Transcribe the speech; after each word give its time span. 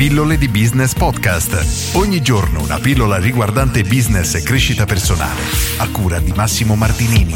Pillole 0.00 0.38
di 0.38 0.48
Business 0.48 0.94
Podcast. 0.94 1.94
Ogni 1.94 2.22
giorno 2.22 2.62
una 2.62 2.78
pillola 2.78 3.18
riguardante 3.18 3.82
business 3.82 4.34
e 4.34 4.42
crescita 4.42 4.86
personale. 4.86 5.42
A 5.76 5.90
cura 5.90 6.18
di 6.20 6.32
Massimo 6.32 6.74
Martinini. 6.74 7.34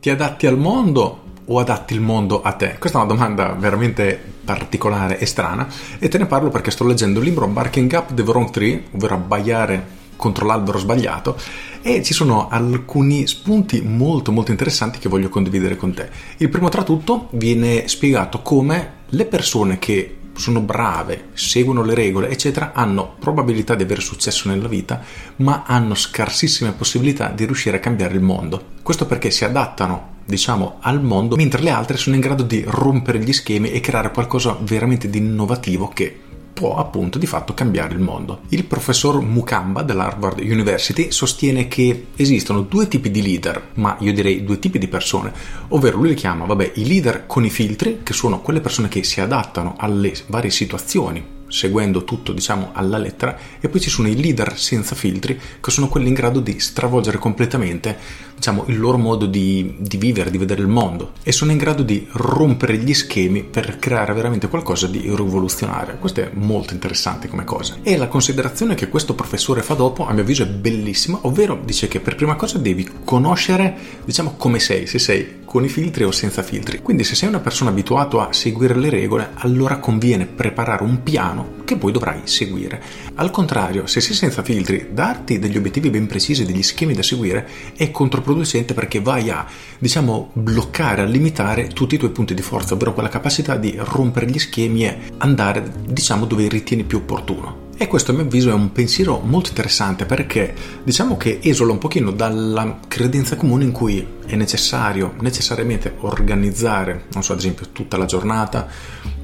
Ti 0.00 0.10
adatti 0.10 0.48
al 0.48 0.58
mondo 0.58 1.22
o 1.44 1.60
adatti 1.60 1.94
il 1.94 2.00
mondo 2.00 2.42
a 2.42 2.54
te? 2.54 2.74
Questa 2.80 2.98
è 2.98 3.04
una 3.04 3.14
domanda 3.14 3.52
veramente 3.52 4.20
particolare 4.44 5.20
e 5.20 5.26
strana 5.26 5.68
e 6.00 6.08
te 6.08 6.18
ne 6.18 6.26
parlo 6.26 6.50
perché 6.50 6.72
sto 6.72 6.84
leggendo 6.84 7.20
il 7.20 7.26
libro 7.26 7.46
Barking 7.46 7.92
Up 7.92 8.12
the 8.12 8.22
Wrong 8.22 8.50
Tree, 8.50 8.86
ovvero 8.90 9.14
abbaiare 9.14 10.00
contro 10.16 10.44
l'albero 10.44 10.78
sbagliato 10.78 11.38
e 11.82 12.02
ci 12.02 12.12
sono 12.12 12.48
alcuni 12.48 13.28
spunti 13.28 13.80
molto 13.80 14.32
molto 14.32 14.50
interessanti 14.50 14.98
che 14.98 15.08
voglio 15.08 15.28
condividere 15.28 15.76
con 15.76 15.94
te. 15.94 16.10
Il 16.38 16.48
primo 16.48 16.68
tra 16.68 16.82
tutto 16.82 17.28
viene 17.30 17.86
spiegato 17.86 18.42
come 18.42 19.02
le 19.06 19.24
persone 19.26 19.78
che 19.78 20.16
sono 20.42 20.60
brave, 20.60 21.28
seguono 21.34 21.84
le 21.84 21.94
regole, 21.94 22.28
eccetera, 22.28 22.72
hanno 22.74 23.14
probabilità 23.20 23.76
di 23.76 23.84
avere 23.84 24.00
successo 24.00 24.48
nella 24.48 24.66
vita, 24.66 25.00
ma 25.36 25.62
hanno 25.64 25.94
scarsissime 25.94 26.72
possibilità 26.72 27.28
di 27.28 27.44
riuscire 27.44 27.76
a 27.76 27.80
cambiare 27.80 28.14
il 28.14 28.22
mondo. 28.22 28.64
Questo 28.82 29.06
perché 29.06 29.30
si 29.30 29.44
adattano 29.44 30.10
diciamo 30.24 30.78
al 30.80 31.02
mondo 31.02 31.34
mentre 31.36 31.62
le 31.62 31.70
altre 31.70 31.96
sono 31.96 32.14
in 32.14 32.20
grado 32.20 32.42
di 32.42 32.64
rompere 32.66 33.18
gli 33.18 33.32
schemi 33.32 33.70
e 33.72 33.80
creare 33.80 34.12
qualcosa 34.12 34.56
veramente 34.60 35.10
di 35.10 35.18
innovativo 35.18 35.88
che 35.88 36.18
può 36.52 36.76
appunto 36.76 37.18
di 37.18 37.26
fatto 37.26 37.54
cambiare 37.54 37.94
il 37.94 38.00
mondo. 38.00 38.40
Il 38.48 38.64
professor 38.64 39.20
Mukamba 39.20 39.82
dell'Harvard 39.82 40.40
University 40.40 41.10
sostiene 41.10 41.68
che 41.68 42.06
esistono 42.16 42.62
due 42.62 42.88
tipi 42.88 43.10
di 43.10 43.22
leader, 43.22 43.70
ma 43.74 43.96
io 44.00 44.12
direi 44.12 44.44
due 44.44 44.58
tipi 44.58 44.78
di 44.78 44.88
persone, 44.88 45.32
ovvero 45.68 45.98
lui 45.98 46.08
li 46.08 46.14
chiama, 46.14 46.44
vabbè, 46.44 46.72
i 46.74 46.86
leader 46.86 47.26
con 47.26 47.44
i 47.44 47.50
filtri, 47.50 48.00
che 48.02 48.12
sono 48.12 48.40
quelle 48.40 48.60
persone 48.60 48.88
che 48.88 49.02
si 49.04 49.20
adattano 49.20 49.74
alle 49.76 50.12
varie 50.26 50.50
situazioni 50.50 51.40
seguendo 51.52 52.04
tutto 52.04 52.32
diciamo 52.32 52.70
alla 52.72 52.96
lettera 52.96 53.36
e 53.60 53.68
poi 53.68 53.78
ci 53.78 53.90
sono 53.90 54.08
i 54.08 54.18
leader 54.18 54.58
senza 54.58 54.94
filtri 54.94 55.38
che 55.60 55.70
sono 55.70 55.88
quelli 55.88 56.08
in 56.08 56.14
grado 56.14 56.40
di 56.40 56.58
stravolgere 56.58 57.18
completamente 57.18 57.96
diciamo 58.34 58.64
il 58.68 58.80
loro 58.80 58.96
modo 58.96 59.26
di, 59.26 59.76
di 59.78 59.98
vivere, 59.98 60.30
di 60.30 60.38
vedere 60.38 60.62
il 60.62 60.66
mondo 60.66 61.12
e 61.22 61.30
sono 61.30 61.52
in 61.52 61.58
grado 61.58 61.82
di 61.82 62.08
rompere 62.10 62.78
gli 62.78 62.94
schemi 62.94 63.44
per 63.44 63.78
creare 63.78 64.12
veramente 64.14 64.48
qualcosa 64.48 64.86
di 64.86 65.00
rivoluzionario. 65.00 65.98
Questo 65.98 66.22
è 66.22 66.30
molto 66.32 66.72
interessante 66.72 67.28
come 67.28 67.44
cosa. 67.44 67.76
E 67.82 67.96
la 67.96 68.08
considerazione 68.08 68.74
che 68.74 68.88
questo 68.88 69.14
professore 69.14 69.62
fa 69.62 69.74
dopo, 69.74 70.06
a 70.06 70.12
mio 70.12 70.22
avviso, 70.22 70.42
è 70.42 70.46
bellissima, 70.46 71.20
ovvero 71.22 71.60
dice 71.64 71.86
che 71.86 72.00
per 72.00 72.16
prima 72.16 72.34
cosa 72.34 72.58
devi 72.58 72.88
conoscere, 73.04 73.76
diciamo, 74.04 74.34
come 74.36 74.58
sei, 74.58 74.86
se 74.86 74.98
sei 74.98 75.41
con 75.52 75.64
i 75.66 75.68
filtri 75.68 76.04
o 76.04 76.10
senza 76.10 76.42
filtri. 76.42 76.80
Quindi 76.80 77.04
se 77.04 77.14
sei 77.14 77.28
una 77.28 77.40
persona 77.40 77.68
abituata 77.68 78.26
a 78.26 78.32
seguire 78.32 78.74
le 78.74 78.88
regole, 78.88 79.32
allora 79.34 79.76
conviene 79.76 80.24
preparare 80.24 80.82
un 80.82 81.02
piano 81.02 81.56
che 81.64 81.76
poi 81.76 81.92
dovrai 81.92 82.22
seguire. 82.24 82.82
Al 83.16 83.30
contrario, 83.30 83.86
se 83.86 84.00
sei 84.00 84.14
senza 84.14 84.42
filtri, 84.42 84.88
darti 84.92 85.38
degli 85.38 85.58
obiettivi 85.58 85.90
ben 85.90 86.06
precisi, 86.06 86.46
degli 86.46 86.62
schemi 86.62 86.94
da 86.94 87.02
seguire 87.02 87.46
è 87.76 87.90
controproducente 87.90 88.72
perché 88.72 89.02
vai 89.02 89.28
a, 89.28 89.44
diciamo, 89.78 90.30
bloccare, 90.32 91.02
a 91.02 91.04
limitare 91.04 91.68
tutti 91.68 91.96
i 91.96 91.98
tuoi 91.98 92.12
punti 92.12 92.32
di 92.32 92.40
forza, 92.40 92.72
ovvero 92.72 92.94
quella 92.94 93.10
capacità 93.10 93.56
di 93.56 93.74
rompere 93.76 94.30
gli 94.30 94.38
schemi 94.38 94.86
e 94.86 94.98
andare, 95.18 95.70
diciamo, 95.86 96.24
dove 96.24 96.48
ritieni 96.48 96.84
più 96.84 96.96
opportuno. 96.96 97.61
E 97.82 97.88
questo 97.88 98.12
a 98.12 98.14
mio 98.14 98.22
avviso 98.22 98.48
è 98.48 98.52
un 98.52 98.70
pensiero 98.70 99.18
molto 99.18 99.48
interessante 99.48 100.06
perché 100.06 100.54
diciamo 100.84 101.16
che 101.16 101.40
esola 101.42 101.72
un 101.72 101.78
pochino 101.78 102.12
dalla 102.12 102.78
credenza 102.86 103.34
comune 103.34 103.64
in 103.64 103.72
cui 103.72 104.06
è 104.24 104.36
necessario 104.36 105.14
necessariamente 105.20 105.96
organizzare, 105.98 107.06
non 107.12 107.24
so, 107.24 107.32
ad 107.32 107.38
esempio 107.38 107.70
tutta 107.72 107.96
la 107.96 108.04
giornata, 108.04 108.68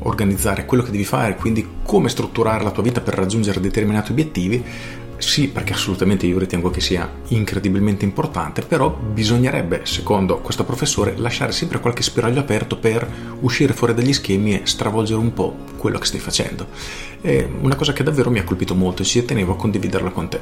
organizzare 0.00 0.64
quello 0.64 0.82
che 0.82 0.90
devi 0.90 1.04
fare, 1.04 1.36
quindi 1.36 1.68
come 1.84 2.08
strutturare 2.08 2.64
la 2.64 2.72
tua 2.72 2.82
vita 2.82 3.00
per 3.00 3.14
raggiungere 3.14 3.60
determinati 3.60 4.10
obiettivi, 4.10 4.64
sì, 5.18 5.48
perché 5.48 5.72
assolutamente 5.72 6.26
io 6.26 6.38
ritengo 6.38 6.70
che 6.70 6.80
sia 6.80 7.10
incredibilmente 7.28 8.04
importante, 8.04 8.62
però 8.62 8.90
bisognerebbe, 8.90 9.80
secondo 9.84 10.38
questo 10.38 10.64
professore, 10.64 11.14
lasciare 11.16 11.52
sempre 11.52 11.80
qualche 11.80 12.02
spiraglio 12.02 12.40
aperto 12.40 12.76
per 12.76 13.06
uscire 13.40 13.72
fuori 13.72 13.94
dagli 13.94 14.12
schemi 14.12 14.54
e 14.54 14.60
stravolgere 14.64 15.20
un 15.20 15.34
po' 15.34 15.56
quello 15.76 15.98
che 15.98 16.06
stai 16.06 16.20
facendo. 16.20 16.68
È 17.20 17.46
una 17.60 17.74
cosa 17.74 17.92
che 17.92 18.02
davvero 18.02 18.30
mi 18.30 18.38
ha 18.38 18.44
colpito 18.44 18.74
molto 18.74 19.02
e 19.02 19.04
ci 19.04 19.24
tenevo 19.24 19.52
a 19.52 19.56
condividerla 19.56 20.10
con 20.10 20.28
te. 20.28 20.40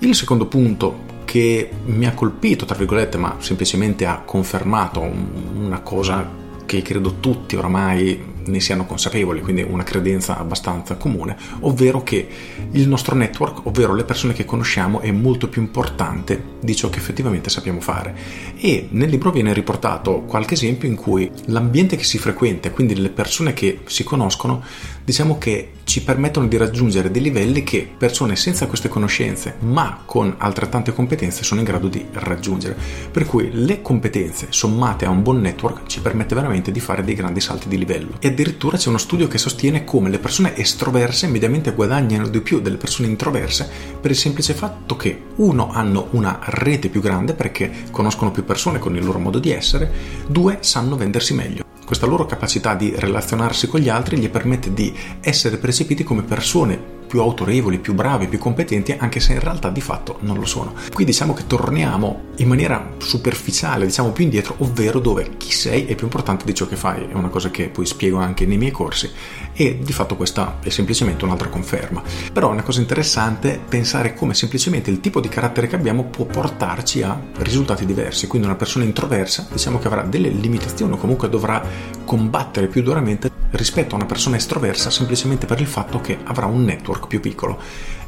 Il 0.00 0.14
secondo 0.14 0.46
punto 0.46 1.16
che 1.24 1.70
mi 1.86 2.06
ha 2.06 2.12
colpito, 2.12 2.64
tra 2.64 2.76
virgolette, 2.76 3.18
ma 3.18 3.36
semplicemente 3.38 4.06
ha 4.06 4.22
confermato 4.24 5.00
una 5.00 5.80
cosa 5.80 6.46
che 6.64 6.82
credo 6.82 7.16
tutti 7.20 7.56
oramai 7.56 8.36
ne 8.48 8.60
siano 8.60 8.86
consapevoli, 8.86 9.40
quindi 9.40 9.62
una 9.62 9.82
credenza 9.82 10.38
abbastanza 10.38 10.96
comune, 10.96 11.36
ovvero 11.60 12.02
che 12.02 12.28
il 12.72 12.88
nostro 12.88 13.14
network, 13.14 13.66
ovvero 13.66 13.94
le 13.94 14.04
persone 14.04 14.32
che 14.32 14.44
conosciamo, 14.44 15.00
è 15.00 15.10
molto 15.10 15.48
più 15.48 15.62
importante 15.62 16.56
di 16.60 16.74
ciò 16.74 16.88
che 16.90 16.98
effettivamente 16.98 17.50
sappiamo 17.50 17.80
fare. 17.80 18.14
E 18.56 18.88
nel 18.90 19.10
libro 19.10 19.30
viene 19.30 19.52
riportato 19.52 20.22
qualche 20.22 20.54
esempio 20.54 20.88
in 20.88 20.96
cui 20.96 21.30
l'ambiente 21.46 21.96
che 21.96 22.04
si 22.04 22.18
frequenta, 22.18 22.70
quindi 22.70 22.96
le 22.96 23.10
persone 23.10 23.52
che 23.52 23.80
si 23.86 24.04
conoscono, 24.04 24.62
diciamo 25.04 25.38
che 25.38 25.72
ci 25.84 26.02
permettono 26.02 26.46
di 26.46 26.58
raggiungere 26.58 27.10
dei 27.10 27.22
livelli 27.22 27.64
che 27.64 27.88
persone 27.96 28.36
senza 28.36 28.66
queste 28.66 28.90
conoscenze, 28.90 29.54
ma 29.60 30.02
con 30.04 30.34
altrettante 30.36 30.92
competenze, 30.92 31.42
sono 31.42 31.60
in 31.60 31.66
grado 31.66 31.88
di 31.88 32.04
raggiungere. 32.12 32.76
Per 33.10 33.24
cui 33.24 33.48
le 33.52 33.80
competenze 33.80 34.48
sommate 34.50 35.06
a 35.06 35.10
un 35.10 35.22
buon 35.22 35.40
network 35.40 35.86
ci 35.86 36.00
permette 36.00 36.34
veramente 36.34 36.70
di 36.70 36.80
fare 36.80 37.02
dei 37.02 37.14
grandi 37.14 37.40
salti 37.40 37.68
di 37.68 37.78
livello. 37.78 38.16
E 38.18 38.34
addirittura 38.38 38.76
c'è 38.76 38.88
uno 38.88 38.98
studio 38.98 39.26
che 39.26 39.36
sostiene 39.36 39.82
come 39.82 40.10
le 40.10 40.20
persone 40.20 40.56
estroverse 40.56 41.26
mediamente 41.26 41.72
guadagnano 41.72 42.28
di 42.28 42.40
più 42.40 42.60
delle 42.60 42.76
persone 42.76 43.08
introverse 43.08 43.68
per 44.00 44.12
il 44.12 44.16
semplice 44.16 44.54
fatto 44.54 44.94
che 44.96 45.24
uno 45.36 45.72
hanno 45.72 46.06
una 46.12 46.38
rete 46.44 46.88
più 46.88 47.00
grande 47.00 47.34
perché 47.34 47.70
conoscono 47.90 48.30
più 48.30 48.44
persone 48.44 48.78
con 48.78 48.94
il 48.94 49.04
loro 49.04 49.18
modo 49.18 49.40
di 49.40 49.50
essere, 49.50 49.90
due 50.28 50.58
sanno 50.60 50.96
vendersi 50.96 51.34
meglio. 51.34 51.64
Questa 51.84 52.06
loro 52.06 52.26
capacità 52.26 52.74
di 52.74 52.94
relazionarsi 52.94 53.66
con 53.66 53.80
gli 53.80 53.88
altri 53.88 54.18
gli 54.18 54.28
permette 54.28 54.72
di 54.72 54.94
essere 55.20 55.56
percepiti 55.56 56.04
come 56.04 56.22
persone 56.22 56.97
più 57.08 57.20
autorevoli, 57.20 57.78
più 57.78 57.94
bravi, 57.94 58.28
più 58.28 58.38
competenti, 58.38 58.94
anche 58.96 59.18
se 59.18 59.32
in 59.32 59.40
realtà 59.40 59.70
di 59.70 59.80
fatto 59.80 60.18
non 60.20 60.38
lo 60.38 60.46
sono. 60.46 60.74
Qui 60.92 61.04
diciamo 61.04 61.32
che 61.32 61.46
torniamo 61.46 62.26
in 62.36 62.46
maniera 62.46 62.92
superficiale, 62.98 63.86
diciamo 63.86 64.10
più 64.10 64.24
indietro, 64.24 64.54
ovvero 64.58 65.00
dove 65.00 65.36
chi 65.36 65.50
sei 65.50 65.86
è 65.86 65.94
più 65.94 66.04
importante 66.04 66.44
di 66.44 66.54
ciò 66.54 66.66
che 66.66 66.76
fai. 66.76 67.08
È 67.08 67.14
una 67.14 67.28
cosa 67.28 67.50
che 67.50 67.68
poi 67.68 67.86
spiego 67.86 68.18
anche 68.18 68.46
nei 68.46 68.58
miei 68.58 68.70
corsi 68.70 69.10
e 69.54 69.78
di 69.82 69.92
fatto 69.92 70.14
questa 70.14 70.58
è 70.60 70.68
semplicemente 70.68 71.24
un'altra 71.24 71.48
conferma. 71.48 72.02
Però 72.32 72.50
è 72.50 72.52
una 72.52 72.62
cosa 72.62 72.80
interessante 72.80 73.58
pensare 73.68 74.14
come 74.14 74.34
semplicemente 74.34 74.90
il 74.90 75.00
tipo 75.00 75.20
di 75.20 75.28
carattere 75.28 75.66
che 75.66 75.76
abbiamo 75.76 76.04
può 76.04 76.26
portarci 76.26 77.02
a 77.02 77.18
risultati 77.38 77.86
diversi. 77.86 78.26
Quindi 78.26 78.46
una 78.46 78.56
persona 78.56 78.84
introversa 78.84 79.48
diciamo 79.50 79.78
che 79.78 79.86
avrà 79.86 80.02
delle 80.02 80.28
limitazioni 80.28 80.92
o 80.92 80.96
comunque 80.96 81.28
dovrà 81.28 81.64
combattere 82.04 82.66
più 82.68 82.82
duramente 82.82 83.30
rispetto 83.50 83.94
a 83.94 83.96
una 83.96 84.06
persona 84.06 84.36
estroversa 84.36 84.90
semplicemente 84.90 85.46
per 85.46 85.60
il 85.60 85.66
fatto 85.66 86.00
che 86.00 86.18
avrà 86.24 86.46
un 86.46 86.64
network 86.64 86.97
più 87.06 87.20
piccolo. 87.20 87.58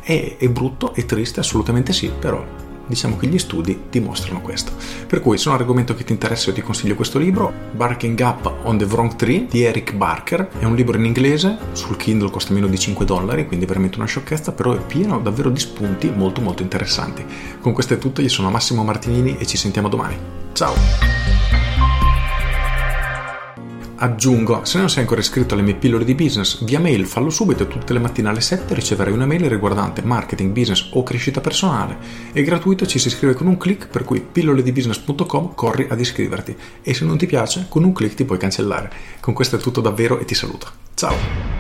È, 0.01 0.37
è 0.39 0.49
brutto, 0.49 0.95
è 0.95 1.05
triste, 1.05 1.41
assolutamente 1.41 1.93
sì, 1.93 2.11
però 2.19 2.45
diciamo 2.91 3.17
che 3.17 3.29
gli 3.29 3.39
studi 3.39 3.85
dimostrano 3.89 4.41
questo. 4.41 4.73
Per 5.07 5.21
cui 5.21 5.39
se 5.39 5.49
è 5.49 5.53
un 5.53 5.59
argomento 5.59 5.95
che 5.95 6.05
ti 6.05 6.13
interessa 6.13 6.49
io 6.49 6.57
ti 6.57 6.61
consiglio 6.61 6.97
questo 6.97 7.19
libro, 7.19 7.53
Barking 7.73 8.19
Up 8.19 8.53
on 8.65 8.77
the 8.77 8.85
Wrong 8.85 9.15
Tree 9.15 9.47
di 9.49 9.63
Eric 9.63 9.95
Barker, 9.95 10.49
è 10.59 10.65
un 10.65 10.75
libro 10.75 10.99
in 10.99 11.05
inglese, 11.05 11.57
sul 11.73 11.97
Kindle 11.97 12.31
costa 12.31 12.53
meno 12.53 12.67
di 12.67 12.79
5 12.79 13.05
dollari, 13.05 13.47
quindi 13.47 13.65
veramente 13.65 13.97
una 13.97 14.07
sciocchezza, 14.07 14.53
però 14.53 14.73
è 14.73 14.81
pieno 14.81 15.21
davvero 15.21 15.49
di 15.49 15.61
spunti 15.61 16.11
molto 16.11 16.41
molto 16.41 16.63
interessanti. 16.63 17.25
Con 17.61 17.73
questo 17.73 17.95
è 17.95 17.99
tutto, 17.99 18.21
io 18.21 18.29
sono 18.29 18.51
Massimo 18.51 18.83
Martinini 18.83 19.37
e 19.39 19.47
ci 19.47 19.57
sentiamo 19.57 19.89
domani. 19.89 20.17
Ciao! 20.53 21.30
Aggiungo, 24.03 24.65
se 24.65 24.79
non 24.79 24.89
sei 24.89 25.03
ancora 25.03 25.21
iscritto 25.21 25.53
alle 25.53 25.63
mie 25.63 25.75
pillole 25.75 26.07
di 26.07 26.15
business, 26.15 26.65
via 26.65 26.81
mail 26.81 27.05
fallo 27.05 27.29
subito 27.29 27.67
tutte 27.67 27.93
le 27.93 27.99
mattine 27.99 28.31
alle 28.31 28.41
7 28.41 28.73
riceverai 28.73 29.13
una 29.13 29.27
mail 29.27 29.47
riguardante 29.47 30.01
marketing, 30.01 30.53
business 30.53 30.89
o 30.93 31.03
crescita 31.03 31.43
personale. 31.43 31.99
È 32.33 32.43
gratuito, 32.43 32.87
ci 32.87 32.99
si 32.99 33.09
iscrive 33.09 33.35
con 33.35 33.47
un 33.47 33.59
clic, 33.59 33.89
per 33.89 34.05
cui 34.05 34.23
pilloledibusiness.com 34.23 35.55
corri 35.55 35.87
ad 35.91 36.01
iscriverti 36.01 36.57
e 36.81 36.95
se 36.95 37.05
non 37.05 37.19
ti 37.19 37.27
piace, 37.27 37.67
con 37.69 37.85
un 37.85 37.93
clic 37.93 38.15
ti 38.15 38.25
puoi 38.25 38.39
cancellare. 38.39 38.91
Con 39.21 39.35
questo 39.35 39.57
è 39.57 39.59
tutto 39.59 39.83
davvero 39.83 40.19
e 40.19 40.25
ti 40.25 40.35
saluto. 40.35 40.69
Ciao! 40.95 41.60